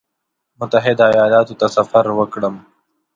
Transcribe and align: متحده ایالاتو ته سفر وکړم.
متحده 0.59 1.05
ایالاتو 1.11 1.53
ته 1.59 1.67
سفر 1.77 2.05
وکړم. 2.19 2.55